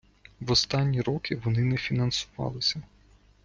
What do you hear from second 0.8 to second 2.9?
роки вони не фінансувалися.